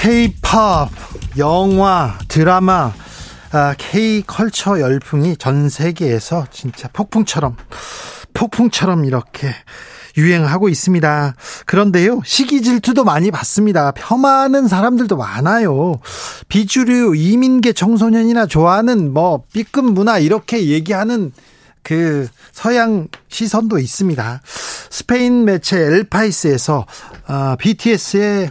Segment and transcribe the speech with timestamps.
[0.00, 0.88] K-팝,
[1.36, 2.90] 영화, 드라마,
[3.52, 7.54] 아, K-컬처 열풍이 전 세계에서 진짜 폭풍처럼,
[8.32, 9.54] 폭풍처럼 이렇게
[10.16, 11.34] 유행하고 있습니다.
[11.66, 13.90] 그런데요, 시기 질투도 많이 받습니다.
[13.90, 16.00] 폄하하는 사람들도 많아요.
[16.48, 21.30] 비주류 이민계 청소년이나 좋아하는 뭐 B급 문화 이렇게 얘기하는
[21.82, 24.40] 그 서양 시선도 있습니다.
[24.88, 26.86] 스페인 매체 엘파이스에서
[27.28, 28.50] 어, BTS의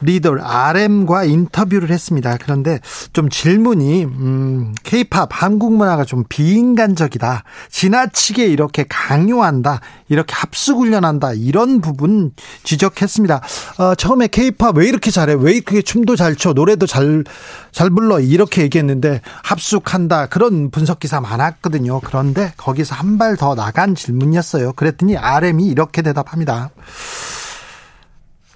[0.00, 2.36] 리더 RM과 인터뷰를 했습니다.
[2.42, 2.80] 그런데
[3.12, 7.44] 좀 질문이 음, K-팝 한국 문화가 좀 비인간적이다.
[7.70, 9.80] 지나치게 이렇게 강요한다.
[10.08, 11.34] 이렇게 합숙 훈련한다.
[11.34, 12.32] 이런 부분
[12.64, 13.40] 지적했습니다.
[13.78, 15.36] 어, 처음에 K-팝 왜 이렇게 잘해?
[15.38, 16.52] 왜 이렇게 춤도 잘 춰?
[16.52, 18.18] 노래도 잘잘 불러?
[18.20, 20.26] 이렇게 얘기했는데 합숙한다.
[20.26, 22.00] 그런 분석 기사 많았거든요.
[22.00, 24.72] 그런데 거기서 한 발 더 나간 질문이었어요.
[24.72, 26.70] 그랬더니 RM이 이렇게 대답합니다.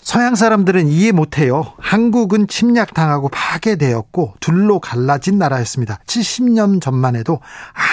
[0.04, 1.72] 서양 사람들은 이해 못해요.
[1.78, 5.98] 한국은 침략당하고 파괴되었고 둘로 갈라진 나라였습니다.
[6.06, 7.40] 70년 전만 해도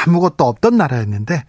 [0.05, 1.45] 아무것도 없던 나라였는데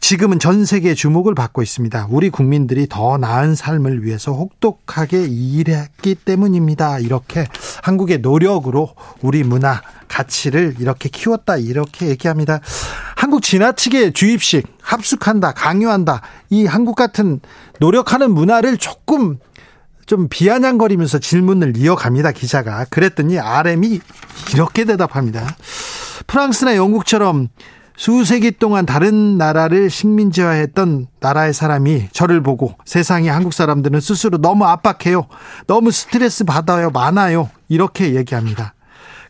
[0.00, 2.08] 지금은 전 세계 주목을 받고 있습니다.
[2.10, 6.98] 우리 국민들이 더 나은 삶을 위해서 혹독하게 일했기 때문입니다.
[6.98, 7.46] 이렇게
[7.84, 12.58] 한국의 노력으로 우리 문화 가치를 이렇게 키웠다 이렇게 얘기합니다.
[13.14, 17.40] 한국 지나치게 주입식 합숙한다 강요한다 이 한국 같은
[17.78, 19.38] 노력하는 문화를 조금
[20.10, 22.84] 좀 비아냥거리면서 질문을 이어갑니다, 기자가.
[22.90, 24.00] 그랬더니 RM이
[24.52, 25.46] 이렇게 대답합니다.
[26.26, 27.46] 프랑스나 영국처럼
[27.94, 35.28] 수세기 동안 다른 나라를 식민지화했던 나라의 사람이 저를 보고 세상에 한국 사람들은 스스로 너무 압박해요.
[35.68, 36.90] 너무 스트레스 받아요.
[36.90, 37.48] 많아요.
[37.68, 38.74] 이렇게 얘기합니다.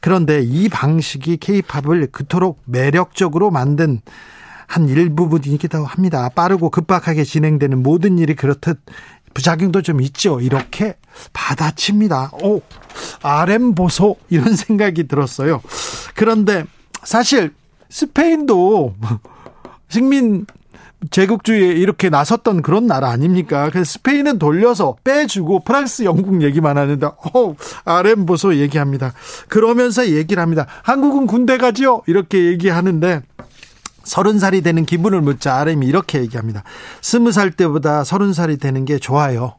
[0.00, 4.00] 그런데 이 방식이 케이팝을 그토록 매력적으로 만든
[4.66, 6.30] 한 일부분이기도 합니다.
[6.34, 8.78] 빠르고 급박하게 진행되는 모든 일이 그렇듯
[9.34, 10.40] 부작용도 좀 있죠.
[10.40, 10.96] 이렇게
[11.32, 12.32] 받아칩니다.
[12.42, 12.60] 오,
[13.22, 15.60] RM 보소 이런 생각이 들었어요.
[16.14, 16.64] 그런데
[17.02, 17.52] 사실
[17.88, 18.94] 스페인도
[19.88, 20.46] 식민
[21.10, 23.70] 제국주의에 이렇게 나섰던 그런 나라 아닙니까?
[23.70, 29.14] 그래서 스페인은 돌려서 빼주고 프랑스, 영국 얘기만 하는데, 어, RM 보소 얘기합니다.
[29.48, 30.66] 그러면서 얘기를 합니다.
[30.82, 32.02] 한국은 군대 가지요?
[32.06, 33.22] 이렇게 얘기하는데,
[34.04, 36.62] 서른 살이 되는 기분을 묻자 RM이 이렇게 얘기합니다.
[37.00, 39.56] 스무 살 때보다 서른 살이 되는 게 좋아요.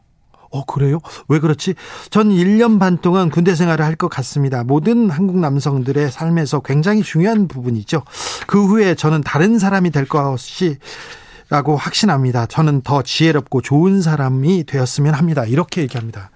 [0.54, 1.00] 어, 그래요?
[1.30, 1.76] 왜 그렇지?
[2.10, 4.64] 전 1년 반 동안 군대 생활을 할 것 같습니다.
[4.64, 8.04] 모든 한국 남성들의 삶에서 굉장히 중요한 부분이죠.
[8.48, 10.78] 그 후에 저는 다른 사람이 될 것이
[11.50, 12.46] 라고 확신합니다.
[12.48, 15.46] 저는 더 지혜롭고 좋은 사람이 되었으면 합니다.
[15.46, 16.32] 이렇게 얘기합니다.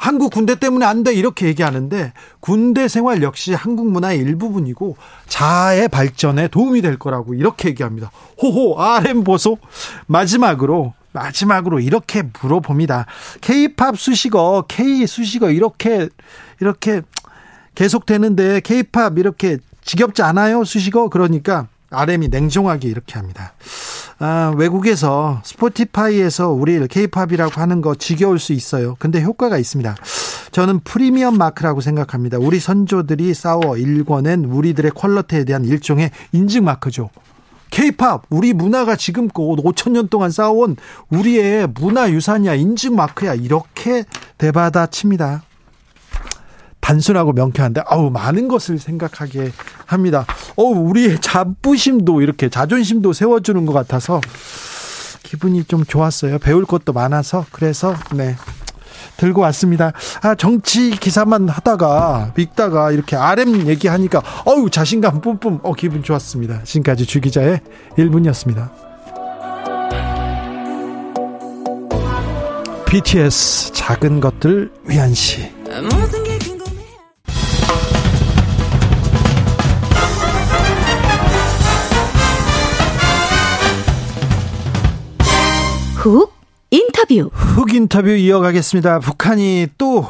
[0.00, 4.96] 한국 군대 때문에 안 돼 이렇게 얘기하는데 군대 생활 역시 한국 문화의 일부분이고
[5.28, 8.10] 자아의 발전에 도움이 될 거라고 이렇게 얘기합니다.
[8.42, 9.58] 호호 RM 보소
[10.06, 13.04] 마지막으로 마지막으로 이렇게 물어봅니다.
[13.42, 16.08] K-팝 수식어 K 수식어 이렇게
[16.60, 17.02] 이렇게
[17.74, 23.54] 계속되는데 K-팝 이렇게 지겹지 않아요 수식어 그러니까 RM이 냉정하게 이렇게 합니다.
[24.18, 28.96] 아, 외국에서 스포티파이에서 우리 케이팝이라고 하는 거 지겨울 수 있어요.
[28.98, 29.96] 근데 효과가 있습니다.
[30.52, 32.38] 저는 프리미엄 마크라고 생각합니다.
[32.38, 37.10] 우리 선조들이 싸워 일궈낸 우리들의 퀄러티에 대한 일종의 인증 마크죠.
[37.70, 40.76] 케이팝 우리 문화가 지금껏 5천 년 동안 쌓아온
[41.08, 44.04] 우리의 문화 유산이야 인증 마크야 이렇게
[44.38, 45.42] 대받아칩니다.
[46.90, 49.52] 단순하고 명쾌한데 아우 많은 것을 생각하게
[49.86, 50.26] 합니다.
[50.56, 54.20] 어 우리의 자부심도 이렇게 자존심도 세워주는 것 같아서
[55.22, 56.40] 기분이 좀 좋았어요.
[56.40, 58.34] 배울 것도 많아서 그래서 네
[59.18, 59.92] 들고 왔습니다.
[60.22, 66.64] 아 정치 기사만 하다가 읽다가 이렇게 RM 얘기하니까 어우 자신감 뿜뿜 어 기분 좋았습니다.
[66.64, 67.60] 지금까지 주 기자의
[67.98, 68.68] 1분이었습니다.
[72.86, 75.52] BTS 작은 것들 위한 시
[86.00, 86.32] 훅
[86.70, 87.28] 인터뷰.
[87.30, 89.00] 훅 인터뷰 이어가겠습니다.
[89.00, 90.06] 북한이 또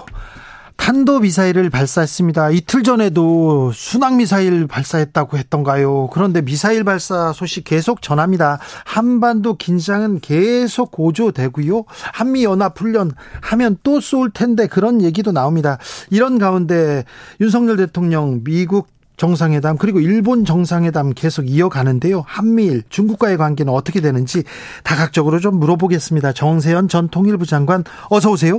[0.76, 2.50] 탄도 미사일을 발사했습니다.
[2.52, 6.08] 이틀 전에도 순항 미사일 발사했다고 했던가요?
[6.12, 8.60] 그런데 미사일 발사 소식 계속 전합니다.
[8.84, 11.84] 한반도 긴장은 계속 고조되고요.
[12.14, 13.10] 한미 연합 훈련
[13.40, 15.78] 하면 또 쏠 텐데 그런 얘기도 나옵니다.
[16.08, 17.04] 이런 가운데
[17.40, 18.86] 윤석열 대통령 미국
[19.20, 22.24] 정상회담 그리고 일본 정상회담 계속 이어가는데요.
[22.26, 24.44] 한미일 중국과의 관계는 어떻게 되는지
[24.82, 26.32] 다각적으로 좀 물어보겠습니다.
[26.32, 28.56] 정세현 전 통일부 장관 어서 오세요.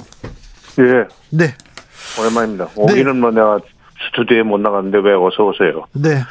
[0.78, 1.08] 예.
[1.32, 1.56] 네.
[2.20, 2.68] 오랜만입니다.
[2.76, 3.20] 오기는 네.
[3.20, 3.60] 뭐 내가
[4.06, 5.88] 스튜디오에 못 나갔는데 왜 어서 오세요?
[5.94, 6.22] 네.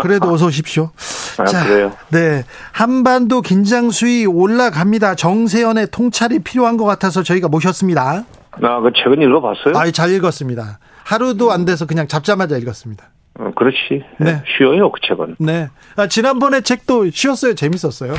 [0.00, 0.90] 그래, 도 어서 오십시오.
[1.38, 1.92] 아, 자, 그래요?
[2.10, 2.44] 네.
[2.70, 5.16] 한반도 긴장 수위 올라갑니다.
[5.16, 8.24] 정세현의 통찰이 필요한 것 같아서 저희가 모셨습니다.
[8.62, 9.76] 아, 그 책은 읽어봤어요?
[9.76, 10.78] 아, 잘 읽었습니다.
[11.02, 13.10] 하루도 안 돼서 그냥 잡자마자 읽었습니다.
[13.38, 14.04] 어, 그렇지.
[14.18, 14.42] 네.
[14.56, 15.36] 쉬워요, 그 책은.
[15.38, 15.68] 네.
[15.96, 17.54] 아, 지난번에 책도 쉬웠어요.
[17.54, 18.14] 재밌었어요.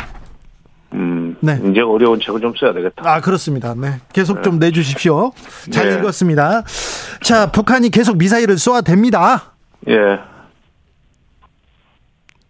[0.93, 1.59] 음, 네.
[1.69, 3.03] 이제 어려운 책을 좀 써야 되겠다.
[3.05, 3.73] 아, 그렇습니다.
[3.75, 3.99] 네.
[4.13, 4.41] 계속 네.
[4.41, 5.31] 좀 내주십시오.
[5.71, 5.95] 잘 네.
[5.95, 6.63] 읽었습니다.
[7.21, 9.41] 자, 북한이 계속 미사일을 쏘아댑니다.
[9.89, 10.19] 예.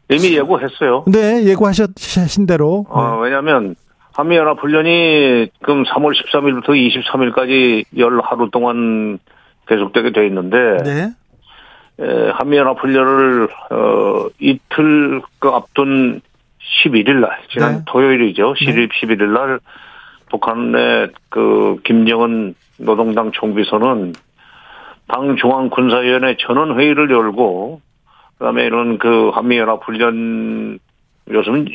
[0.09, 1.05] 이미 예고했어요.
[1.07, 2.85] 네, 예고하신 대로.
[2.89, 3.75] 어, 왜냐면,
[4.13, 9.19] 한미연합훈련이 그럼 3월 13일부터 23일까지 열 하루 동안
[9.67, 11.11] 계속되게 돼 있는데, 네.
[12.33, 16.21] 한미연합훈련을 어, 이틀 그 앞둔
[16.83, 17.81] 11일 날 지난 네.
[17.85, 18.53] 토요일이죠.
[18.53, 19.59] 10일 11일 날
[20.29, 24.13] 북한의 그 김정은 노동당 총비서는
[25.07, 27.81] 당 중앙 군사위원회 전원 회의를 열고
[28.37, 30.79] 그다음에 이런 그 한미연합훈련
[31.29, 31.65] 요즘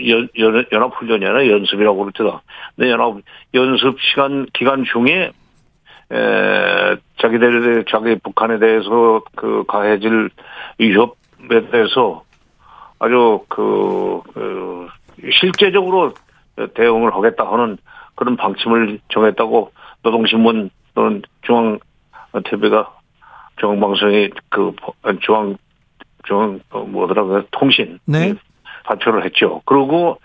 [0.73, 2.41] 연합훈련이 아니라 연습이라고 그러더라.
[2.75, 3.15] 근데 연합
[3.55, 5.31] 연습 시간 기간 중에
[6.13, 10.31] 에, 자기들, 자기 북한에 대해서 그 가해질
[10.79, 12.25] 위협에 대해서
[12.99, 14.89] 아주 그, 그
[15.33, 16.13] 실제적으로
[16.75, 17.79] 대응을 하겠다 하는
[18.15, 19.73] 그런 방침을 정했다고
[20.03, 21.79] 노동신문 또는 중앙
[22.45, 22.91] TV가
[23.61, 24.73] 중앙방송이 그
[25.21, 25.57] 중앙
[26.27, 28.35] 중앙 어, 뭐더라 그 통신 네.
[28.85, 29.63] 발표를 했죠.
[29.65, 30.19] 그리고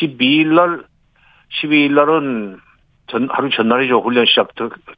[0.00, 0.84] 12일 날
[1.60, 2.58] 12일 날은
[3.08, 4.00] 전, 하루 전날이죠.
[4.00, 4.48] 훈련 시작,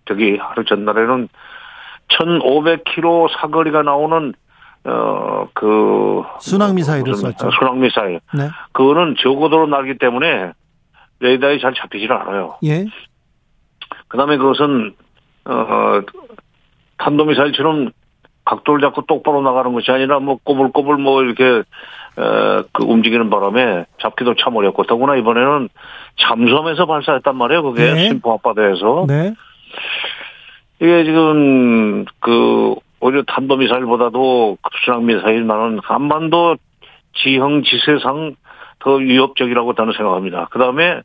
[0.06, 1.28] 저기, 하루 전날에는
[2.08, 4.34] 1,500km 사거리가 나오는,
[4.84, 6.22] 어, 그.
[6.40, 7.50] 순항 미사일을 쐈죠.
[7.58, 8.20] 순항 미사일.
[8.32, 8.48] 네.
[8.72, 10.52] 그거는 저고도로 날기 때문에
[11.20, 12.58] 레이더에 잘 잡히질 않아요.
[12.64, 12.84] 예.
[14.08, 14.94] 그 다음에 그것은,
[15.44, 16.00] 어,
[16.98, 17.90] 탄도 미사일처럼
[18.44, 21.62] 각도를 잡고 똑바로 나가는 것이 아니라 뭐 꼬불꼬불 뭐 이렇게 어,
[22.72, 25.68] 그 움직이는 바람에 잡기도 참 어렵고 더구나 이번에는
[26.18, 27.62] 잠수함에서 발사했단 말이에요.
[27.62, 28.08] 그게 네.
[28.08, 29.04] 심포 앞바다에서.
[29.06, 29.34] 네.
[30.80, 36.56] 이게 지금 그 오히려 탄도미사일보다도 급순항 미사일만은 한반도
[37.14, 38.34] 지형 지세상
[38.78, 40.48] 더 위협적이라고 저는 생각합니다.
[40.50, 41.00] 그 다음에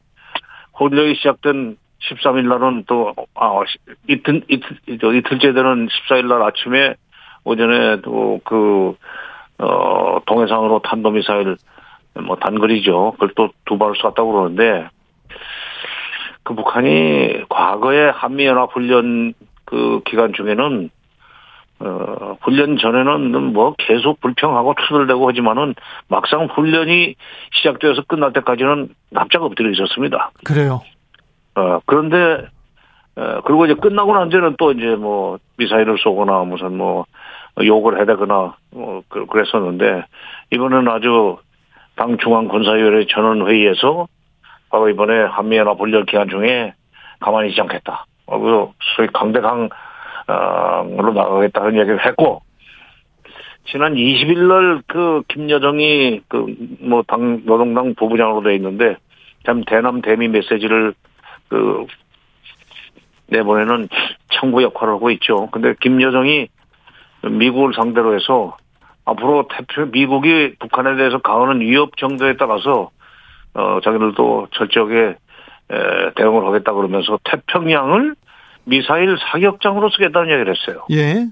[0.74, 1.78] 훈련이 시작된
[2.10, 3.62] 13일 날은 또, 아,
[4.08, 6.96] 이틀, 이틀, 이틀째 되는 14일 날 아침에
[7.44, 8.96] 오전에 또 그,
[9.62, 11.56] 어, 동해상으로 탄도미사일
[12.26, 13.12] 뭐 단거리죠.
[13.14, 14.90] 그걸 또 두 발을 쐈다고 그러는데
[16.44, 20.90] 그 북한이 과거에 한미연합훈련 그 기간 중에는
[21.80, 25.74] 어, 훈련 전에는 뭐 계속 불평하고 투덜대고 하지만은
[26.10, 27.16] 막상 훈련이
[27.54, 30.32] 시작되어서 끝날 때까지는 납작 엎드려 있었습니다.
[30.44, 30.82] 그래요.
[31.56, 32.46] 어, 그런데,
[33.16, 37.06] 어, 그리고 이제 끝나고 난 뒤는 또 이제 뭐 미사일을 쏘거나 무슨 뭐
[37.60, 40.06] 욕을 해대거나 뭐 그랬었는데
[40.52, 41.38] 이번에는 아주
[41.96, 44.08] 당 중앙 군사위원회 전원 회의에서
[44.70, 46.74] 바로 이번에 한미연합 훈련 기간 중에
[47.20, 48.06] 가만히 있지 않겠다.
[48.26, 49.70] 어, 그래서 소위 강대강으로
[51.14, 52.42] 나가겠다는 얘기를 했고,
[53.66, 56.46] 지난 20일 날 그 김여정이 그
[56.82, 58.96] 뭐 당 노동당 부부장으로 돼 있는데
[59.46, 60.94] 참 대남 대미 메시지를
[61.50, 61.86] 그
[63.28, 63.88] 내보내는
[64.30, 65.48] 청구 역할을 하고 있죠.
[65.52, 66.48] 근데 김여정이
[67.24, 68.58] 미국을 상대로 해서
[69.06, 72.92] 앞으로 태평 미국이 북한에 대해서 가하는 위협 정도에 따라서
[73.54, 75.16] 어 자기들도 철저하게
[75.72, 78.16] 에, 대응을 하겠다 그러면서 태평양을
[78.64, 80.86] 미사일 사격장으로 쓰겠다는 얘기를 했어요.
[80.92, 81.28] 예.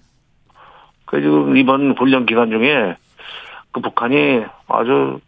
[1.06, 2.96] 그 지금 이번 훈련 기간 중에
[3.72, 5.20] 그 북한이 아주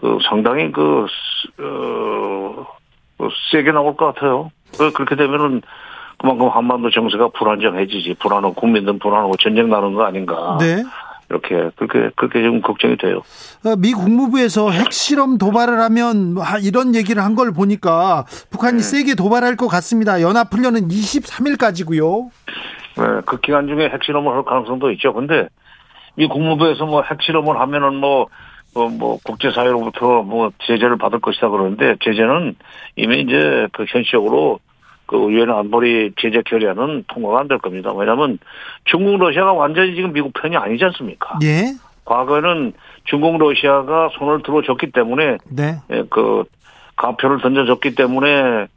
[0.00, 1.06] 그 상당히 그,
[1.58, 2.66] 어,
[3.18, 4.50] 그 세게 나올 것 같아요.
[4.78, 5.62] 그 그렇게 되면은
[6.20, 8.16] 그만큼 한반도 정세가 불안정해지지.
[8.18, 10.58] 불안하고 국민들 불안하고 전쟁 나는 거 아닌가.
[10.60, 10.82] 네.
[11.30, 13.22] 이렇게 그렇게 그렇게 좀 걱정이 돼요.
[13.64, 18.82] 어, 미 국무부에서 핵실험 도발을 하면 이런 얘기를 한 걸 보니까 북한이 네.
[18.82, 20.20] 세게 도발할 것 같습니다.
[20.20, 22.30] 연합 훈련은 23일까지고요.
[22.98, 25.14] 네, 그 기간 중에 핵실험을 할 가능성도 있죠.
[25.14, 25.48] 근데
[26.16, 28.26] 미 국무부에서 뭐 핵실험을 하면은 뭐,
[28.74, 32.56] 뭐, 뭐 국제사회로부터 뭐 제재를 받을 것이다 그러는데 제재는
[32.96, 34.58] 이미 이제 그 현실적으로
[35.10, 37.92] 그 유엔 안보리 제재 결의안은 통과가 안 될 겁니다.
[37.92, 38.38] 왜냐하면
[38.84, 41.40] 중국 러시아가 완전히 지금 미국 편이 아니지 않습니까?
[41.42, 41.72] 예.
[42.04, 42.72] 과거에는
[43.06, 45.74] 중국 러시아가 손을 들어줬기 때문에 네.
[45.90, 46.44] 예, 그
[46.94, 48.68] 가표를 던져줬기 때문에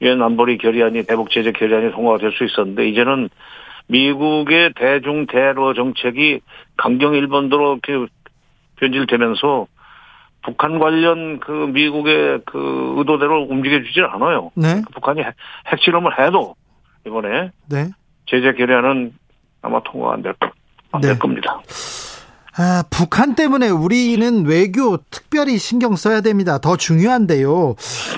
[0.00, 3.28] 유엔 안보리 결의안이 대북 제재 결의안이 통과가 될 수 있었는데 이제는
[3.88, 6.40] 미국의 대중 대러 정책이
[6.78, 8.10] 강경 일본도로 이렇게
[8.76, 9.66] 변질되면서
[10.44, 14.50] 북한 관련 그 미국의 그 의도대로 움직여주질 않아요.
[14.54, 14.82] 네.
[14.94, 15.34] 북한이 핵-
[15.68, 16.56] 핵실험을 해도
[17.06, 17.90] 이번에 네.
[18.26, 19.12] 제재 결의안은
[19.62, 20.34] 아마 통과 안 될,
[20.90, 21.18] 안될 네.
[21.18, 21.60] 겁니다.
[22.58, 26.58] 아, 북한 때문에 우리는 외교 특별히 신경 써야 됩니다.
[26.58, 27.76] 더 중요한데요.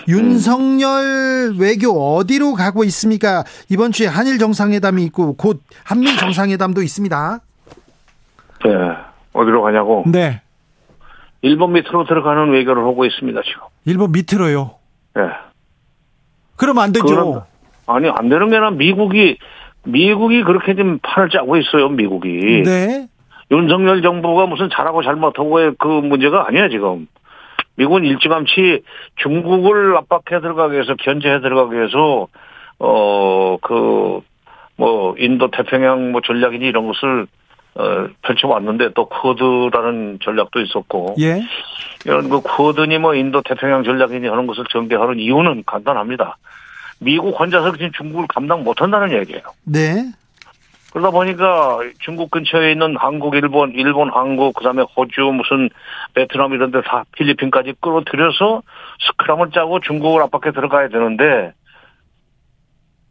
[0.09, 3.45] 윤석열 외교 어디로 가고 있습니까?
[3.69, 7.38] 이번 주에 한일 정상회담이 있고 곧 한미 정상회담도 있습니다.
[8.64, 8.71] 네.
[9.35, 10.02] 어디로 가냐고.
[10.07, 10.40] 네.
[11.44, 13.60] 일본 밑으로 들어가는 외교를 하고 있습니다, 지금.
[13.84, 14.70] 일본 밑으로요.
[15.18, 15.22] 예.
[16.56, 17.04] 그러면 안 되죠.
[17.06, 17.42] 그건-
[17.86, 19.36] 아니, 안 되는 게 아니라 미국이,
[19.84, 22.62] 미국이 그렇게 지금 판을 짜고 있어요, 미국이.
[22.64, 23.08] 네.
[23.50, 27.06] 윤석열 정부가 무슨 잘하고 잘못하고의 그 문제가 아니야, 지금.
[27.76, 28.82] 미국은 일찌감치
[29.16, 32.28] 중국을 압박해 들어가기 위해서, 견제해 들어가기 위해서,
[32.78, 34.20] 어, 그,
[34.76, 37.26] 뭐, 인도 태평양 뭐 전략이니 이런 것을,
[37.76, 41.16] 어, 펼쳐왔는데 또 쿼드라는 전략도 있었고.
[41.21, 41.43] 예.
[42.04, 46.37] 이런 그 쿼드니 뭐 인도 태평양 전략이니 하는 것을 전개하는 이유는 간단합니다.
[47.00, 49.43] 미국 혼자서 지금 중국을 감당 못한다는 얘기예요.
[49.64, 50.12] 네.
[50.93, 55.69] 그러다 보니까 중국 근처에 있는 한국, 일본, 일본, 한국, 그다음에 호주, 무슨
[56.14, 58.62] 베트남 이런 데 다 필리핀까지 끌어들여서
[59.09, 61.52] 스크럼을 짜고 중국을 압박해 들어가야 되는데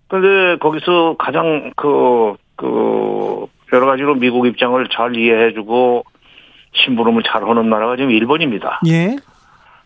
[0.07, 6.03] 근데 거기서 가장 그, 그, 여러 가지로 미국 입장을 잘 이해해주고
[6.73, 8.79] 심부름을 잘 하는 나라가 지금 일본입니다.
[8.87, 9.15] 예.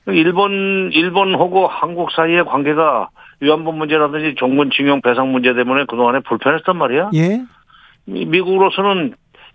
[0.07, 7.11] 일본, 일본하고 한국 사이의 관계가 위안부 문제라든지 종군 징용 배상 문제 때문에 그동안에 불편했단 말이야.
[7.15, 7.41] 예.
[8.05, 9.13] 미- 미국으로서는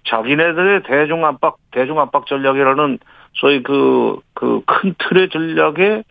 [0.09, 2.99] 자기네들의 대중 압박, 대중 압박 전략이라는
[3.35, 6.03] 소위 그, 그 큰 틀의 전략에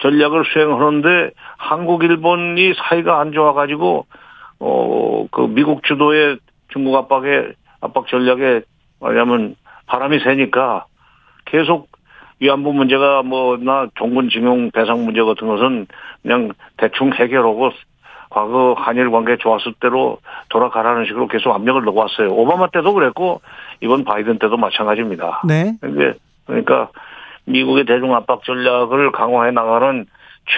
[0.00, 4.06] 전략을 수행하는데 한국, 일본이 사이가 안 좋아가지고,
[4.60, 6.38] 어, 그 미국 주도의
[6.76, 8.60] 중국 압박에, 압박 전략에
[9.00, 9.56] 말하자면
[9.86, 10.84] 바람이 세니까
[11.46, 11.88] 계속
[12.38, 15.86] 위안부 문제가 뭐나 종군 징용 배상 문제 같은 것은
[16.22, 17.70] 그냥 대충 해결하고
[18.28, 20.18] 과거 한일 관계 좋았을 때로
[20.50, 22.30] 돌아가라는 식으로 계속 압력을 넣어왔어요.
[22.34, 23.40] 오바마 때도 그랬고
[23.80, 25.44] 이번 바이든 때도 마찬가지입니다.
[25.46, 25.78] 네.
[26.44, 26.90] 그러니까
[27.46, 30.04] 미국의 대중 압박 전략을 강화해 나가는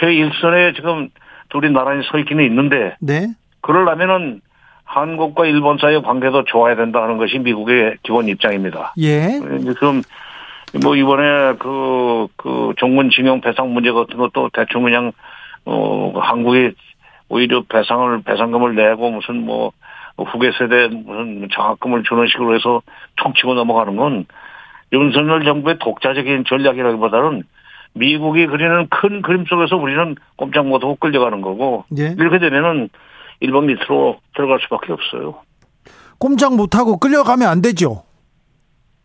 [0.00, 1.10] 최일선에 지금
[1.50, 3.28] 둘이 나란히 서 있기는 있는데 네.
[3.60, 4.40] 그러려면은
[4.88, 8.94] 한국과 일본 사이의 관계도 좋아야 된다는 것이 미국의 기본 입장입니다.
[8.98, 9.38] 예.
[9.60, 10.02] 지금
[10.82, 15.12] 뭐 이번에 그, 그 종군 징용 배상 문제 같은 것도 대충 그냥,
[15.66, 16.72] 어, 한국이
[17.28, 19.72] 오히려 배상을, 배상금을 내고 무슨 뭐
[20.16, 22.80] 후계 세대 무슨 장학금을 주는 식으로 해서
[23.16, 24.24] 툭 치고 넘어가는 건
[24.94, 27.42] 윤석열 정부의 독자적인 전략이라기보다는
[27.92, 32.14] 미국이 그리는 큰 그림 속에서 우리는 꼼짝 못하고 끌려가는 거고 예.
[32.18, 32.88] 이렇게 되면은
[33.40, 35.36] 일본 밑으로 들어갈 수밖에 없어요.
[36.18, 38.02] 꼼짝 못하고 끌려가면 안 되죠.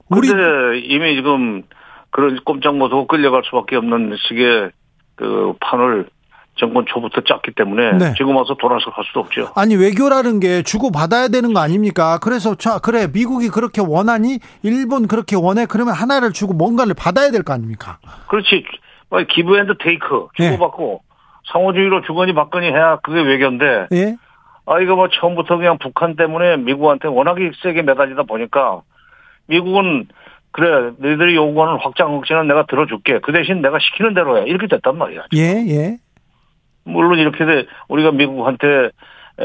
[0.09, 1.63] 우리 이미 지금
[2.09, 4.71] 그런 꼼짝 못하고 끌려갈 수밖에 없는 식의
[5.15, 6.07] 그 판을
[6.55, 8.13] 정권 초부터 짰기 때문에 네.
[8.15, 9.51] 지금 와서 돌아서 갈 수도 없죠.
[9.55, 12.19] 아니 외교라는 게 주고 받아야 되는 거 아닙니까?
[12.21, 17.41] 그래서 자 그래 미국이 그렇게 원하니 일본 그렇게 원해 그러면 하나를 주고 뭔가를 받아야 될
[17.43, 17.97] 거 아닙니까?
[18.27, 18.63] 그렇지.
[19.09, 20.51] 뭐 give and take 네.
[20.51, 21.01] 주고받고
[21.51, 24.15] 상호주의로 주거니 받거니 해야 그게 외교인데 예.
[24.65, 28.81] 아 이거 뭐 처음부터 그냥 북한 때문에 미국한테 워낙에 세게 매달리다 보니까
[29.47, 30.07] 미국은
[30.51, 34.97] 그래 너희들이 요구하는 확장 억제는 내가 들어줄게 그 대신 내가 시키는 대로 해 이렇게 됐단
[34.97, 35.25] 말이야.
[35.35, 35.97] 예, 예.
[36.85, 38.91] 물론 이렇게 돼 우리가 미국한테
[39.39, 39.43] 에,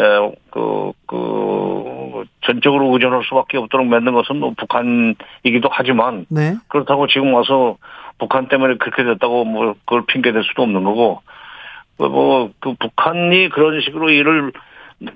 [0.50, 6.56] 그, 그, 전적으로 의존할 수밖에 없도록 만든 것은 뭐 북한이기도 하지만 네.
[6.68, 7.78] 그렇다고 지금 와서
[8.18, 11.22] 북한 때문에 그렇게 됐다고 뭐 그걸 핑계 댈 수도 없는 거고
[11.96, 14.52] 뭐 그 북한이 그런 식으로 일을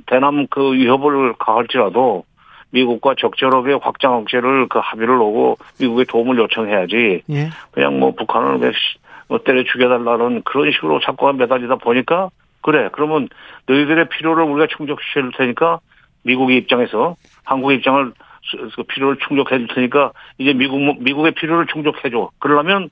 [0.07, 2.25] 대남 그 위협을 가할지라도
[2.71, 7.23] 미국과 적절하게 확장 억제를 그 합의를 오고 미국에 도움을 요청해야지.
[7.31, 7.51] 예.
[7.73, 8.99] 그냥 뭐 북한을 왜 씨,
[9.29, 12.31] 뭐 때려 죽여달라는 그런 식으로 자꾸 매달리다 보니까
[12.63, 12.89] 그래.
[12.93, 13.29] 그러면
[13.67, 15.81] 너희들의 필요를 우리가 충족시켜 줄 테니까
[16.23, 18.13] 미국의 입장에서 한국의 입장을
[18.45, 22.31] 수- 그 필요를 충족해 줄 테니까 이제 미국 미국의 필요를 충족해 줘.
[22.39, 22.89] 그러려면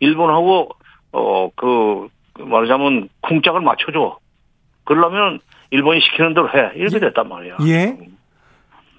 [0.00, 0.68] 일본하고
[1.12, 4.18] 어 그 말하자면 쿵짝을 맞춰 줘.
[4.84, 5.40] 그러려면
[5.70, 7.56] 일본이 시키는 대로 해 이렇게 됐단 말이야.
[7.66, 7.96] 예.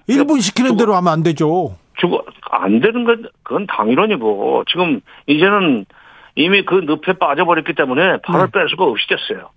[0.06, 1.76] 일본 시키는 대로 하면 안 되죠.
[1.98, 5.84] 주고 안 되는 건 그건 당일원이고 지금 이제는
[6.36, 8.50] 이미 그 늪에 빠져버렸기 때문에 발을 네.
[8.52, 9.50] 뺄 수가 없이 됐어요.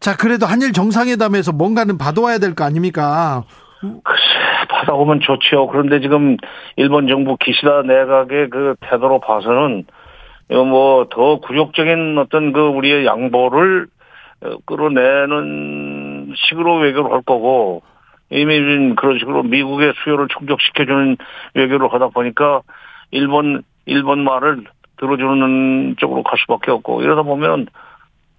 [0.00, 3.44] 자, 그래도 한일 정상회담에서 뭔가는 받아와야 될 거 아닙니까?
[3.80, 5.68] 글쎄, 받아오면 좋지요.
[5.68, 6.36] 그런데 지금
[6.76, 9.84] 일본 정부 기시다 내각의 그 태도로 봐서는
[10.50, 13.97] 뭐 더 굴욕적인 어떤 그 우리의 양보를 어,
[14.66, 17.82] 끌어내는 식으로 외교를 할 거고
[18.30, 21.16] 이미 그런 식으로 미국의 수요를 충족시켜주는
[21.54, 22.62] 외교를 하다 보니까
[23.10, 24.64] 일본 일본 말을
[24.98, 27.66] 들어주는 쪽으로 갈 수밖에 없고 이러다 보면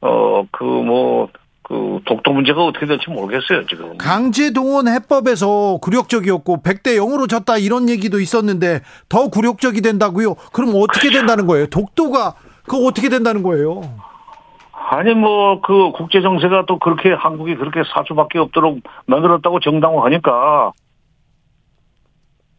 [0.02, 3.98] 어 그 뭐그 독도 문제가 어떻게 될지 모르겠어요 지금.
[3.98, 10.36] 강제 동원 해법에서 굴욕적이었고 100대 0으로 졌다 이런 얘기도 있었는데 더 굴욕적이 된다고요?
[10.54, 11.68] 그럼 어떻게 된다는 거예요?
[11.68, 13.82] 독도가 그거 어떻게 된다는 거예요?
[14.92, 20.72] 아니 뭐 그 국제 정세가 또 그렇게 한국이 그렇게 살 수밖에 없도록 만들었다고 정당화하니까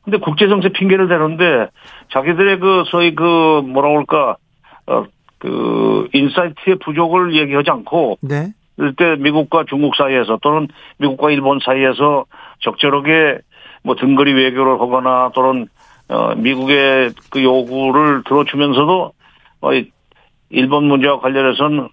[0.05, 1.69] 근데 국제 정세 핑계를 대는데
[2.13, 4.37] 자기들의 그 소위 그 뭐라 그럴까
[4.87, 8.53] 어그 인사이트의 부족을 얘기하지 않고 네.
[8.79, 10.69] 이때 미국과 중국 사이에서 또는
[10.99, 12.25] 미국과 일본 사이에서
[12.61, 13.39] 적절하게
[13.83, 15.67] 뭐 등거리 외교를 하거나 또는
[16.09, 19.13] 어 미국의 그 요구를 들어주면서도
[19.63, 19.71] 어
[20.49, 21.89] 일본 문제와 관련해서는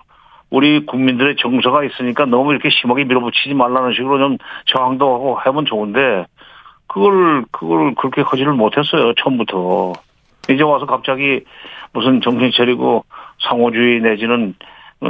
[0.49, 4.37] 우리 국민들의 정서가 있으니까 너무 이렇게 심하게 밀어붙이지 말라는 식으로 좀
[4.67, 6.25] 저항도 하고 하면 좋은데
[6.87, 9.93] 그걸 그걸 그렇게 하지를 못했어요 처음부터
[10.49, 11.43] 이제 와서 갑자기
[11.91, 13.03] 무슨 정신 차리고
[13.41, 14.55] 상호주의 내지는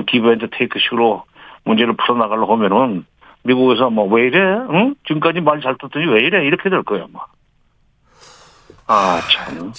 [0.07, 1.23] give and take식으로
[1.65, 3.05] 문제를 풀어나가려고 하면은
[3.43, 4.39] 미국에서 뭐 왜 이래?
[4.39, 4.95] 응?
[5.07, 6.45] 지금까지 말 잘 듣더니 왜 이래?
[6.45, 7.21] 이렇게 될 거야, 뭐.
[8.87, 9.71] 아, 참.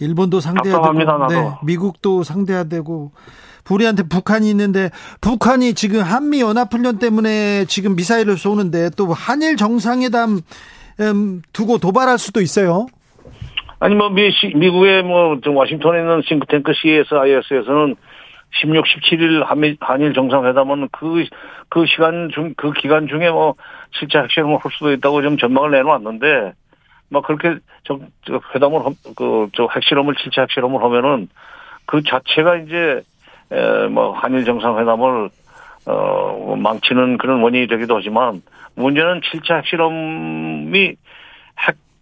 [0.00, 1.26] 일본도 상대해야 되고, 나도.
[1.28, 3.12] 네, 미국도 상대해야 되고,
[3.74, 10.40] 우리한테 북한이 있는데, 북한이 지금 한미 연합훈련 때문에 지금 미사일을 쏘는데, 또 한일 정상회담,
[11.00, 12.86] 음, 두고 도발할 수도 있어요.
[13.80, 17.94] 아니, 뭐, 미, 시, 미국의 뭐, 저 워싱턴에 있는 싱크탱크 CSIS에서는
[18.60, 21.24] 16, 17일 한미, 한일 정상회담은 그,
[21.68, 23.54] 그 시간 중, 그 기간 중에 뭐,
[23.98, 26.52] 실제 핵실험을 할 수도 있다고 좀 전망을 내놓았는데,
[27.10, 31.28] 뭐, 그렇게, 저, 저 회담을, 함- 그, 저 핵실험을, 실제 핵실험을 하면은,
[31.86, 33.02] 그 자체가 이제, 에,
[33.90, 35.30] 뭐, 한일 정상회담을,
[35.86, 38.42] 어, 망치는 그런 원인이 되기도 하지만,
[38.74, 40.96] 문제는 7차 핵실험이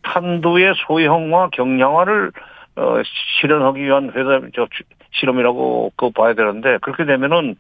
[0.05, 2.33] 핵탄두의 소형화, 경량화를,
[2.77, 2.97] 어,
[3.41, 7.57] 실현하기 위한 회담, 저, 주- 실험이라고 그 봐야 되는데, 그렇게 되면은,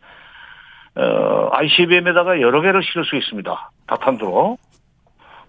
[0.96, 3.70] 어, ICBM에다가 여러 개를 실을 수 있습니다.
[3.86, 4.58] 다탄두로.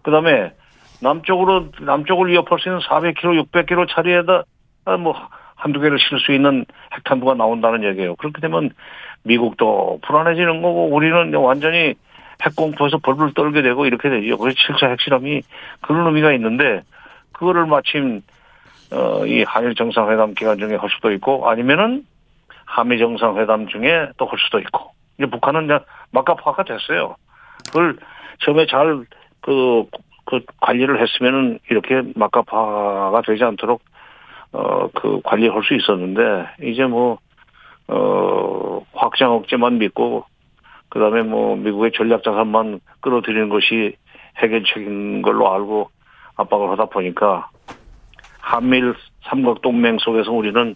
[0.04, 0.54] 그 다음에,
[1.02, 4.44] 남쪽으로, 남쪽을 위협할 수 있는 400km, 600km 차리에다,
[4.86, 5.16] 아, 뭐,
[5.58, 8.16] 한두 개를 실을 수 있는 핵탄두가 나온다는 얘기예요.
[8.16, 8.70] 그렇게 되면
[9.24, 11.96] 미국도 불안해지는 거고, 우리는 완전히
[12.44, 14.38] 핵공포에서 벌벌 떨게 되고 이렇게 되죠.
[14.38, 15.42] 그래서 7차 핵실험이
[15.82, 16.84] 그런 의미가 있는데,
[17.34, 18.22] 그거를 마침,
[18.92, 22.06] 어, 이 한일 정상회담 기간 중에 할 수도 있고, 아니면은
[22.66, 24.92] 한미 정상회담 중에 또 할 수도 있고.
[25.18, 25.80] 이제 북한은 이제
[26.12, 27.16] 막가파가 됐어요.
[27.68, 27.98] 그걸
[28.40, 29.04] 처음에 잘,
[29.42, 29.86] 그,
[30.26, 33.82] 그 관리를 했으면은 이렇게 막가파가 되지 않도록,
[34.52, 37.20] 어, 그 관리할 수 있었는데, 이제 뭐,
[37.88, 40.26] 어, 확장 억제만 믿고,
[40.90, 43.96] 그 다음에 뭐, 미국의 전략 자산만 끌어들이는 것이
[44.38, 45.90] 해결책인 걸로 알고
[46.36, 47.50] 압박을 하다 보니까,
[48.40, 50.76] 한미일 삼각 동맹 속에서 우리는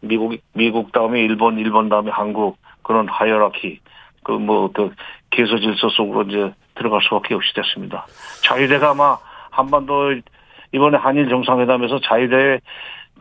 [0.00, 3.80] 미국, 미국 다음에 일본, 일본 다음에 한국, 그런 hierarchy,
[4.24, 4.92] 그 뭐, 그,
[5.30, 8.06] 계서 질서 속으로 이제 들어갈 수 밖에 없이 됐습니다.
[8.44, 9.16] 자위대가 아마
[9.50, 10.14] 한반도,
[10.72, 12.60] 이번에 한일 정상회담에서 자위대,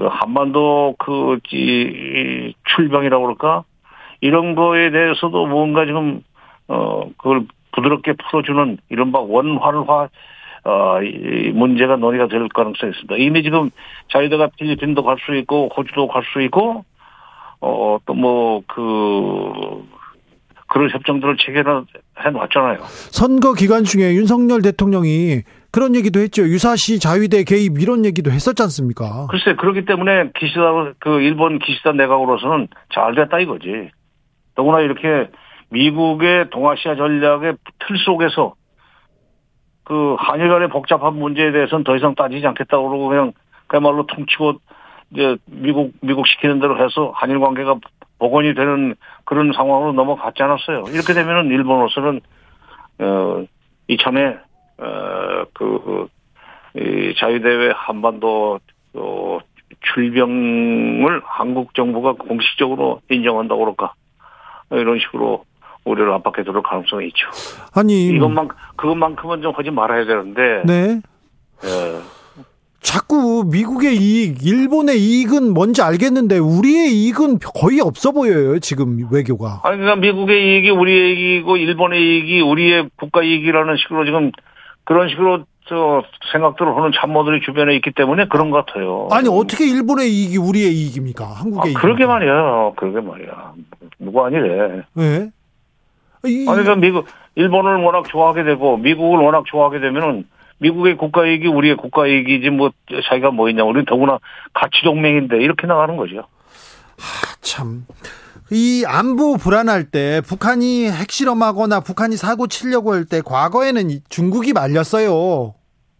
[0.01, 1.37] 그 한반도 그,
[2.75, 3.63] 출병이라고 그럴까?
[4.19, 6.23] 이런 거에 대해서도 뭔가 지금,
[6.67, 10.09] 어, 그걸 부드럽게 풀어주는 이른바 원활화,
[10.63, 13.15] 어, 이 문제가 논의가 될 가능성이 있습니다.
[13.17, 13.69] 이미 지금
[14.11, 16.83] 자유대가 필리핀도 갈 수 있고, 호주도 갈 수 있고,
[17.59, 19.87] 어, 또 뭐, 그,
[20.67, 22.79] 그런 협정들을 체결해 놨잖아요.
[23.11, 26.43] 선거 기간 중에 윤석열 대통령이 그런 얘기도 했죠.
[26.43, 29.27] 유사시 자위대 개입 이런 얘기도 했었지 않습니까?
[29.29, 33.89] 글쎄, 그렇기 때문에 기시다, 그 일본 기시다 내각으로서는 잘 됐다 이거지.
[34.55, 35.29] 더구나 이렇게
[35.69, 38.55] 미국의 동아시아 전략의 틀 속에서
[39.83, 43.31] 그 한일 간의 복잡한 문제에 대해서는 더 이상 따지지 않겠다고 그러고 그냥
[43.67, 44.55] 그야말로 퉁치고
[45.11, 47.75] 이제 미국, 미국 시키는 대로 해서 한일 관계가
[48.19, 50.83] 복원이 되는 그런 상황으로 넘어갔지 않았어요.
[50.93, 52.21] 이렇게 되면은 일본으로서는,
[52.99, 53.45] 어,
[53.87, 54.39] 이참에, 어,
[55.53, 56.07] 그,
[56.75, 58.59] 이 자유대회 한반도,
[58.93, 59.39] 어,
[59.93, 63.93] 출병을 한국 정부가 공식적으로 인정한다고 그럴까.
[64.71, 65.45] 이런 식으로
[65.85, 67.27] 우리를 압박해 들을 가능성이 있죠.
[67.73, 71.01] 아니 이것만, 그것만큼은 좀 하지 말아야 되는데, 네.
[71.63, 72.01] 예.
[72.81, 79.61] 자꾸 미국의 이익, 일본의 이익은 뭔지 알겠는데 우리의 이익은 거의 없어 보여요, 지금 외교가.
[79.63, 84.31] 아니, 그러니까 미국의 이익이 우리의 이익이고 일본의 이익이 우리의 국가 이익이라는 식으로 지금
[84.83, 89.07] 그런 식으로 저 생각들을 하는 참모들이 주변에 있기 때문에 그런 것 같아요.
[89.11, 91.25] 아니, 어떻게 일본의 이익이 우리의 이익입니까?
[91.25, 92.71] 한국의 아, 그러게 말이야.
[92.75, 93.53] 그러게 말이야.
[93.99, 94.83] 누구 아니래.
[94.93, 95.29] 네.
[96.25, 96.45] 이...
[96.47, 101.75] 아니, 그러니까 미국, 일본을 워낙 좋아하게 되고 미국을 워낙 좋아하게 되면은 미국의 국가 이익이 우리의
[101.75, 102.71] 국가 이익이지 뭐
[103.09, 103.63] 자기가 뭐 있냐.
[103.63, 104.19] 우리는 더구나
[104.53, 106.17] 가치 동맹인데 이렇게 나가는 거죠.
[106.97, 107.85] 하, 참.
[108.51, 115.53] 이 안보 불안할 때 북한이 핵실험하거나 북한이 사고 치려고 할 때 과거에는 중국이 말렸어요.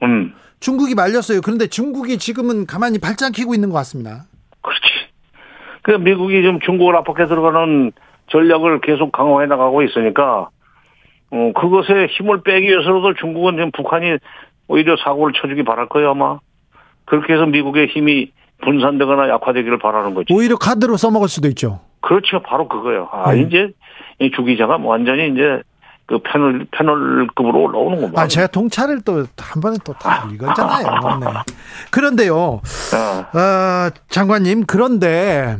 [0.03, 0.33] 음.
[0.59, 1.39] 중국이 말렸어요.
[1.41, 4.25] 그런데 중국이 지금은 가만히 발짱 키고 있는 것 같습니다.
[4.61, 4.81] 그렇지.
[5.81, 7.91] 그 미국이 좀 중국을 압박해 들어가는
[8.31, 10.49] 전략을 계속 강화해 나가고 있으니까
[11.31, 14.17] 어 그것에 힘을 빼기 위해서라도 중국은 지금 북한이
[14.67, 16.37] 오히려 사고를 쳐주기 바랄 거예요 아마.
[17.05, 18.31] 그렇게 해서 미국의 힘이
[18.63, 20.33] 분산되거나 약화되기를 바라는 거죠.
[20.35, 21.79] 오히려 카드로 써먹을 수도 있죠.
[22.01, 22.41] 그렇죠.
[22.41, 23.09] 바로 그거예요.
[23.11, 23.41] 아, 네.
[23.41, 23.71] 이제
[24.19, 25.61] 이 주기자가 완전히 이제
[26.07, 28.17] 그 패널, 패널급으로 올라오는구만.
[28.17, 31.19] 아, 제가 동차를 또 한 번에 또다 읽었잖아요.
[31.19, 31.27] 네.
[31.91, 32.61] 그런데요, 어.
[33.37, 35.57] 어, 장관님, 그런데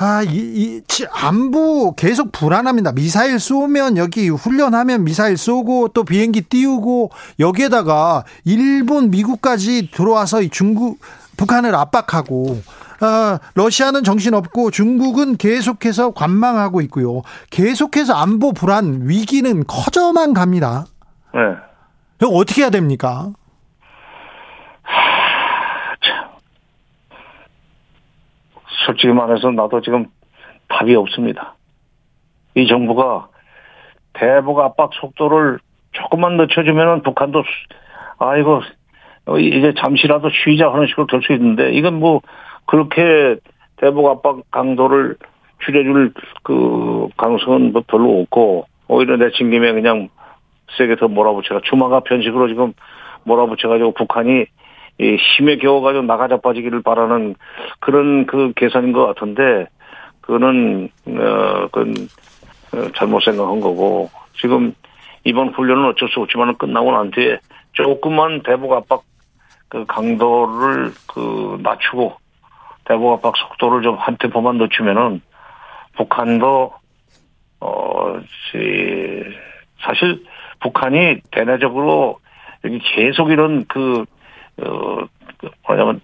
[0.00, 2.92] 아, 이, 이, 안보 계속 불안합니다.
[2.92, 11.00] 미사일 쏘면 여기 훈련하면 미사일 쏘고 또 비행기 띄우고 여기에다가 일본, 미국까지 들어와서 중국,
[11.36, 12.62] 북한을 압박하고
[13.00, 17.22] 아, 러시아는 정신없고 중국은 계속해서 관망하고 있고요.
[17.50, 20.84] 계속해서 안보 불안 위기는 커져만 갑니다.
[21.34, 21.40] 네.
[22.20, 23.30] 이거 어떻게 해야 됩니까?
[28.86, 30.06] 솔직히 말해서 나도 지금
[30.68, 31.54] 답이 없습니다.
[32.54, 33.28] 이 정부가
[34.14, 35.58] 대북 압박 속도를
[35.92, 37.42] 조금만 늦춰주면은 북한도
[38.18, 38.62] 아이고
[39.38, 42.20] 이제 잠시라도 쉬자 하는 식으로 될 수 있는데 이건 뭐
[42.68, 43.36] 그렇게
[43.76, 45.16] 대북 압박 강도를
[45.64, 50.08] 줄여줄 그 가능성은 뭐 별로 없고 오히려 내친 김에 그냥
[50.76, 52.74] 세게 더 몰아붙여가 주마가 편식으로 지금
[53.24, 54.44] 몰아붙여가지고 북한이
[55.00, 57.36] 이 힘에 겨워가지고 나가자 빠지기를 바라는
[57.80, 59.66] 그런 그 계산인 것 같은데
[60.20, 61.94] 그거는 어 그건
[62.74, 64.74] 어, 잘못 생각한 거고 지금
[65.24, 67.38] 이번 훈련은 어쩔 수 없지만 끝나고 난 뒤에
[67.72, 69.04] 조금만 대북 압박
[69.68, 72.27] 그 강도를 그 낮추고
[72.88, 75.20] 대북 압박 속도를 좀 한 템포만 늦추면은
[75.96, 76.72] 북한도
[77.60, 78.20] 어
[79.82, 80.24] 사실
[80.60, 82.18] 북한이 대내적으로
[82.64, 84.04] 여기 계속 이런 그
[84.62, 84.98] 어,
[85.66, 86.00] 뭐냐면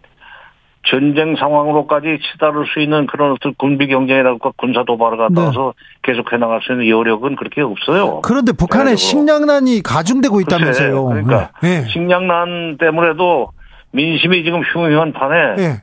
[0.86, 6.12] 전쟁 상황으로까지 치달을 수 있는 그런 어떤 군비 경쟁이라고 군사 도발을 갖다서 네.
[6.12, 8.20] 계속 해나갈 수 있는 여력은 그렇게 없어요.
[8.20, 11.04] 그런데 북한의 식량난이 가중되고 있다면서요.
[11.06, 11.84] 글쎄, 그러니까 네.
[11.88, 13.48] 식량난 때문에도
[13.92, 15.82] 민심이 지금 흉흉한 판에 네.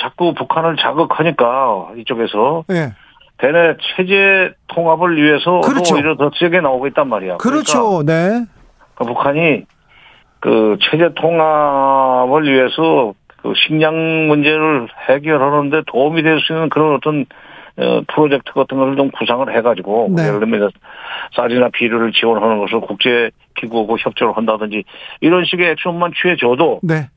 [0.00, 2.92] 자꾸 북한을 자극하니까 이쪽에서 네.
[3.38, 5.94] 대내 체제 통합을 위해서 그렇죠.
[5.94, 7.38] 오히려 더 세게 나오고 있단 말이야.
[7.38, 8.04] 그렇죠.
[8.04, 8.46] 그러니까 네.
[8.94, 9.64] 그러니까 북한이
[10.40, 13.94] 그 체제 통합을 위해서 그 식량
[14.28, 17.24] 문제를 해결하는데 도움이 될 수 있는 그런 어떤
[17.78, 20.26] 어, 프로젝트 같은 것을 좀 구상을 해가지고 네.
[20.26, 20.70] 예를 들면
[21.34, 24.84] 쌀이나 비료를 지원하는 것을 국제 기구하고 협조를 한다든지
[25.20, 27.08] 이런 식의 액션만 취해줘도 네.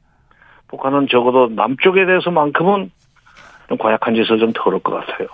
[0.73, 2.89] 북한은 적어도 남쪽에 대해서만큼은
[3.69, 5.27] 좀 과약한 짓을 좀 덜을 것 같아요.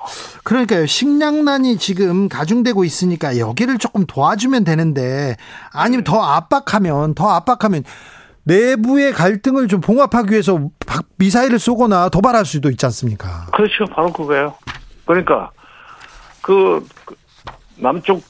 [0.43, 0.85] 그러니까요.
[0.85, 5.37] 식량난이 지금 가중되고 있으니까 여기를 조금 도와주면 되는데
[5.73, 7.83] 아니면 더 압박하면 더 압박하면
[8.43, 10.59] 내부의 갈등을 좀 봉합하기 위해서
[11.17, 13.45] 미사일을 쏘거나 도발할 수도 있지 않습니까?
[13.53, 13.85] 그렇죠.
[13.85, 14.53] 바로 그거예요.
[15.05, 15.51] 그러니까
[16.41, 17.15] 그, 그
[17.77, 18.21] 남쪽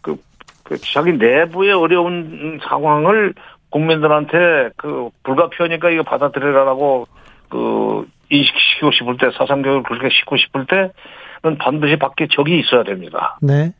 [0.00, 0.16] 그,
[0.64, 3.34] 그 자기 내부의 어려운 상황을
[3.70, 7.06] 국민들한테 그 불가피하니까 이거 받아들여라라고
[7.48, 13.38] 그 인식시키고 싶을 때 사상 교육을 그렇게 시키고 싶을 때는 반드시 밖에 적이 있어야 됩니다.
[13.42, 13.72] 네.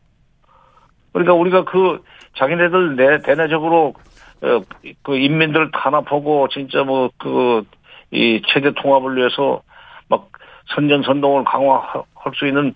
[1.12, 2.02] 그러니까 우리가 그
[2.36, 3.94] 자기네들 내 대내적으로
[4.42, 4.60] 어,
[5.02, 7.64] 그 인민들 탄압하고 진짜 뭐 그
[8.10, 9.62] 이 체제 통합을 위해서
[10.08, 10.30] 막
[10.74, 12.74] 선전선동을 강화할 수 있는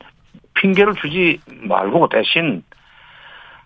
[0.55, 2.63] 핑계를 주지 말고 대신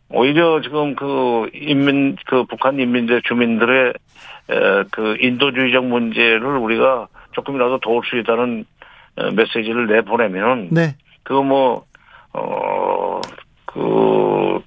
[0.08, 3.94] 오히려 지금 그 인민 그 북한 인민들 주민들의
[4.92, 8.64] 그 인도주의적 문제를 우리가 조금이라도 도울 수 있다는
[9.16, 10.94] 어, 메시지를 내보내면 네.
[11.22, 11.86] 그거 뭐
[12.36, 13.20] 어
[13.64, 14.62] 그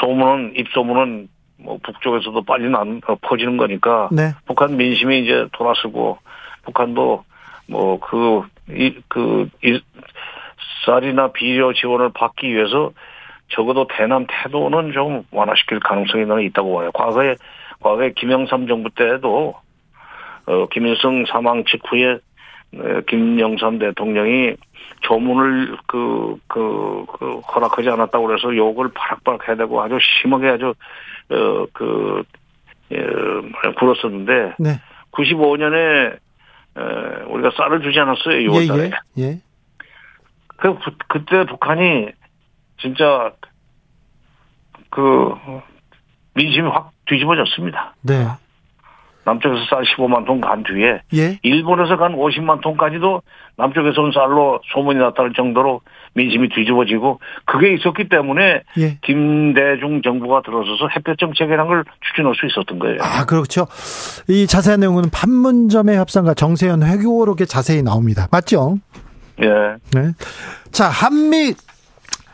[0.00, 1.28] 소문은 입소문은
[1.58, 4.32] 뭐 북쪽에서도 빨리 난 어, 퍼지는 거니까 네.
[4.46, 6.18] 북한 민심이 이제 돌아서고
[6.62, 7.24] 북한도
[7.68, 9.80] 뭐 그 이그 이,
[10.86, 12.92] 쌀이나 비료 지원을 받기 위해서
[13.50, 16.90] 적어도 대남 태도는 좀 완화시킬 가능성이 있다고 봐요.
[16.92, 17.34] 과거에
[17.80, 19.54] 과거에 김영삼 정부 때에도
[20.46, 22.18] 어, 김일성 사망 직후에
[22.76, 24.54] 어, 김영삼 대통령이
[25.02, 30.74] 조문을 그, 그, 그, 허락하지 않았다고 그래서 욕을 바락바락 해야 되고 아주 심하게 아주,
[31.30, 32.22] 어, 그,
[32.92, 34.54] 어, 굴었었는데.
[34.58, 34.80] 네.
[35.12, 36.18] 95년에,
[36.76, 38.90] 어, 우리가 쌀을 주지 않았어요, 6월 달에.
[39.18, 39.40] 예, 예, 예.
[40.56, 42.10] 그, 그때 북한이
[42.80, 43.32] 진짜
[44.90, 45.34] 그
[46.34, 47.94] 민심이 확 뒤집어졌습니다.
[48.02, 48.26] 네.
[49.22, 51.38] 남쪽에서 쌀 15만 톤 간 뒤에 예?
[51.42, 53.20] 일본에서 간 50만 톤까지도
[53.56, 55.82] 남쪽에서 온 쌀로 소문이 났다는 정도로
[56.14, 58.98] 민심이 뒤집어지고 그게 있었기 때문에 예.
[59.02, 62.96] 김대중 정부가 들어서서 햇볕 정책이라는 걸 추진할 수 있었던 거예요.
[63.02, 63.66] 아 그렇죠.
[64.28, 68.26] 이 자세한 내용은 판문점의 협상과 정세현 회고록에 자세히 나옵니다.
[68.32, 68.78] 맞죠?
[69.42, 69.48] 예.
[69.92, 70.12] 네.
[70.72, 71.52] 자 한미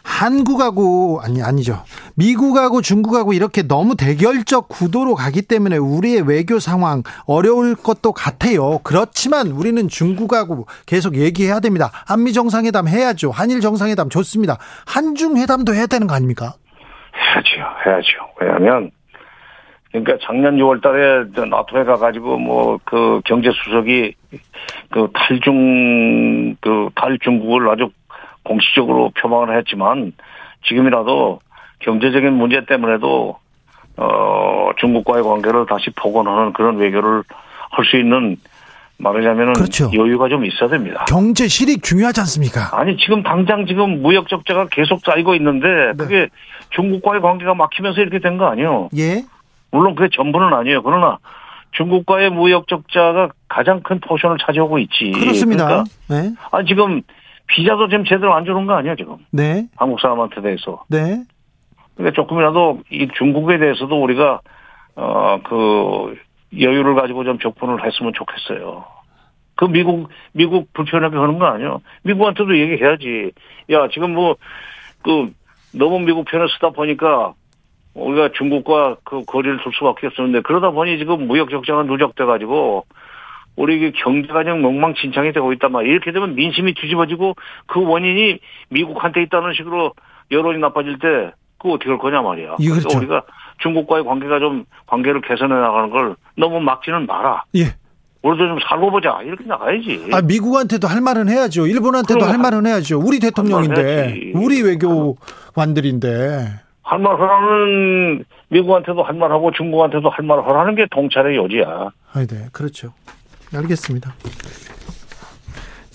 [0.06, 1.82] 한국하고 아니 아니죠.
[2.14, 8.78] 미국하고 중국하고 이렇게 너무 대결적 구도로 가기 때문에 우리의 외교 상황 어려울 것도 같아요.
[8.84, 11.90] 그렇지만 우리는 중국하고 계속 얘기해야 됩니다.
[12.06, 13.30] 한미 정상회담 해야죠.
[13.32, 14.58] 한일 정상회담 좋습니다.
[14.86, 16.54] 한중 회담도 해야 되는 거 아닙니까?
[17.14, 17.50] 해야죠.
[17.84, 18.08] 해야죠.
[18.40, 18.90] 왜냐하면
[19.90, 24.14] 그러니까 작년 6월 달에 나토에 가가지고 뭐 그 경제 수석이
[24.90, 27.90] 그 탈중 그 탈중국을 아주
[28.46, 30.12] 공식적으로 표방을 했지만
[30.68, 31.40] 지금이라도
[31.80, 33.36] 경제적인 문제 때문에도
[33.96, 37.22] 어 중국과의 관계를 다시 복원하는 그런 외교를
[37.70, 38.36] 할 수 있는
[38.98, 39.90] 말하자면 그렇죠.
[39.92, 41.04] 여유가 좀 있어야 됩니다.
[41.06, 42.70] 경제 실익 중요하지 않습니까?
[42.72, 45.92] 아니 지금 당장 지금 무역 적자가 계속 쌓이고 있는데 네.
[45.96, 46.28] 그게
[46.70, 48.88] 중국과의 관계가 막히면서 이렇게 된 거 아니에요?
[48.96, 49.24] 예.
[49.70, 50.82] 물론 그게 전부는 아니에요.
[50.82, 51.18] 그러나
[51.72, 55.10] 중국과의 무역 적자가 가장 큰 포션을 차지하고 있지.
[55.12, 55.66] 그렇습니다.
[55.66, 56.32] 그러니까 네.
[56.52, 57.02] 아니 지금
[57.48, 59.16] 비자도 지금 제대로 안 주는 거 아니야 지금?
[59.30, 59.66] 네.
[59.76, 60.84] 한국 사람한테 대해서.
[60.88, 61.22] 네.
[61.94, 64.40] 그러니까 조금이라도 이 중국에 대해서도 우리가
[64.96, 66.16] 어 그
[66.58, 68.84] 여유를 가지고 좀 접근을 했으면 좋겠어요.
[69.56, 71.78] 그 미국 미국 불편하게 하는 거 아니야?
[72.02, 73.32] 미국한테도 얘기해야지.
[73.70, 74.36] 야 지금 뭐
[75.02, 75.32] 그
[75.72, 77.34] 너무 미국 편을 쓰다 보니까
[77.94, 82.86] 우리가 중국과 그 거리를 둘 수밖에 없었는데 그러다 보니 지금 무역 적자가 누적돼 가지고
[83.56, 85.92] 우리 경제가 그냥 엉망진창이 되고 있단 말이에요.
[85.92, 87.34] 이렇게 되면 민심이 뒤집어지고
[87.66, 88.38] 그 원인이
[88.68, 89.92] 미국한테 있다는 식으로
[90.30, 92.56] 여론이 나빠질 때 그거 어떻게 할 거냐 말이야.
[92.60, 92.98] 예, 그렇죠.
[92.98, 93.22] 우리가
[93.58, 97.44] 중국과의 관계가 좀 관계를 개선해 나가는 걸 너무 막지는 마라.
[97.56, 97.74] 예.
[98.22, 99.20] 우리도 좀 살고 보자.
[99.24, 100.10] 이렇게 나가야지.
[100.12, 101.66] 아, 미국한테도 할 말은 해야죠.
[101.66, 102.98] 일본한테도 할 말은 해야죠.
[103.00, 104.32] 우리 대통령인데.
[104.34, 106.46] 우리 외교관들인데.
[106.82, 111.64] 할 말 하라는 미국한테도 할 말하고 중국한테도 할 말 하라는 게 통찰의 요지야.
[112.12, 112.46] 아, 네.
[112.52, 112.92] 그렇죠.
[113.56, 114.14] 알겠습니다.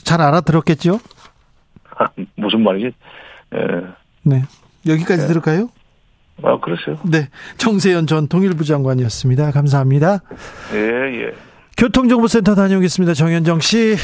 [0.04, 1.00] 잘 알아들었겠죠?
[2.36, 2.93] 무슨 말이지?
[3.56, 3.58] 예.
[4.24, 4.43] 네.
[4.88, 5.28] 여기까지 예.
[5.28, 5.69] 들을까요?
[6.43, 7.00] 아, 그렇어요.
[7.06, 7.30] 네.
[7.58, 9.52] 정세현 전 통일부 장관이었습니다.
[9.52, 10.21] 감사합니다.
[10.74, 11.34] 예, 예.
[11.78, 13.13] 교통정보센터 다녀오겠습니다.
[13.13, 13.95] 정현정 씨.